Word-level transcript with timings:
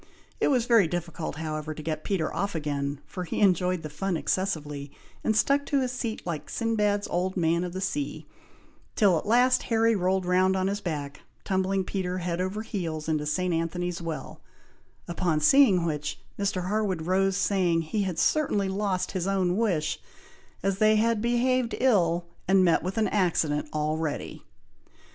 It 0.39 0.47
was 0.47 0.65
very 0.65 0.87
difficult, 0.87 1.35
however, 1.35 1.75
to 1.75 1.83
get 1.83 2.03
Peter 2.03 2.33
off 2.33 2.55
again, 2.55 3.01
for 3.05 3.23
he 3.23 3.39
enjoyed 3.39 3.83
the 3.83 3.87
fun 3.91 4.17
excessively, 4.17 4.91
and 5.23 5.37
stuck 5.37 5.63
to 5.67 5.79
his 5.81 5.91
seat 5.91 6.25
like 6.25 6.49
Sinbad's 6.49 7.07
old 7.09 7.37
man 7.37 7.63
of 7.63 7.73
the 7.73 7.81
sea, 7.81 8.25
till 8.95 9.15
at 9.19 9.27
last 9.27 9.61
Harry 9.69 9.95
rolled 9.95 10.25
round 10.25 10.55
on 10.55 10.65
his 10.65 10.81
back, 10.81 11.21
tumbling 11.43 11.83
Peter 11.83 12.17
head 12.17 12.41
over 12.41 12.63
heels 12.63 13.07
into 13.07 13.27
St. 13.27 13.53
Anthony's 13.53 14.01
Well, 14.01 14.41
upon 15.07 15.39
seeing 15.39 15.85
which, 15.85 16.19
Mr. 16.39 16.65
Harwood 16.67 17.03
rose, 17.03 17.37
saying, 17.37 17.83
he 17.83 18.01
had 18.01 18.17
certainly 18.17 18.69
lost 18.69 19.11
his 19.11 19.27
own 19.27 19.55
wish, 19.55 19.99
as 20.63 20.79
they 20.79 20.95
had 20.95 21.21
behaved 21.21 21.75
ill, 21.79 22.25
and 22.47 22.65
met 22.65 22.81
with 22.81 22.97
an 22.97 23.07
accident 23.09 23.69
already. 23.71 24.41